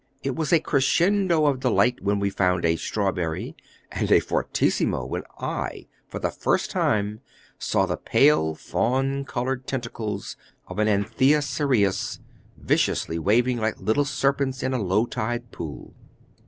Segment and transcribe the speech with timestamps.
[0.23, 3.55] It was a crescendo of delight when we found a 'strawberry,'
[3.91, 7.19] and a fortissimo when I, for the first time,
[7.59, 12.19] saw the pale, fawn colored tentacles of an Anthea cereus
[12.57, 15.93] viciously waving like little serpents in a low tide pool."